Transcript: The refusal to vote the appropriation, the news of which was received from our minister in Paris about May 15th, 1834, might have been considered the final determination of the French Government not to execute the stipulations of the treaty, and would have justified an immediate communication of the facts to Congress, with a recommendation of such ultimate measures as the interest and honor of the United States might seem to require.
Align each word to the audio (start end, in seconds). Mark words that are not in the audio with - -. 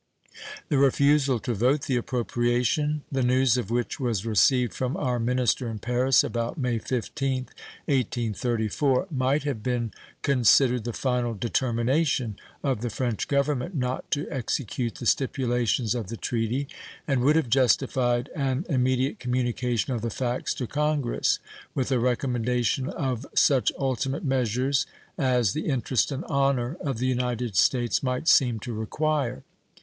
The 0.69 0.79
refusal 0.79 1.37
to 1.41 1.53
vote 1.53 1.81
the 1.83 1.95
appropriation, 1.95 3.03
the 3.11 3.21
news 3.21 3.55
of 3.55 3.69
which 3.69 3.99
was 3.99 4.25
received 4.25 4.73
from 4.73 4.97
our 4.97 5.19
minister 5.19 5.69
in 5.69 5.77
Paris 5.77 6.23
about 6.23 6.57
May 6.57 6.79
15th, 6.79 7.49
1834, 7.85 9.05
might 9.11 9.43
have 9.43 9.61
been 9.61 9.91
considered 10.23 10.85
the 10.85 10.91
final 10.93 11.35
determination 11.35 12.37
of 12.63 12.81
the 12.81 12.89
French 12.89 13.27
Government 13.27 13.75
not 13.75 14.09
to 14.09 14.27
execute 14.31 14.95
the 14.95 15.05
stipulations 15.05 15.93
of 15.93 16.07
the 16.07 16.17
treaty, 16.17 16.67
and 17.07 17.21
would 17.21 17.35
have 17.35 17.47
justified 17.47 18.31
an 18.35 18.65
immediate 18.69 19.19
communication 19.19 19.93
of 19.93 20.01
the 20.01 20.09
facts 20.09 20.55
to 20.55 20.65
Congress, 20.65 21.37
with 21.75 21.91
a 21.91 21.99
recommendation 21.99 22.89
of 22.89 23.27
such 23.35 23.71
ultimate 23.77 24.25
measures 24.25 24.87
as 25.19 25.53
the 25.53 25.67
interest 25.67 26.11
and 26.11 26.25
honor 26.25 26.75
of 26.81 26.97
the 26.97 27.05
United 27.05 27.55
States 27.55 28.01
might 28.01 28.27
seem 28.27 28.59
to 28.59 28.73
require. 28.73 29.43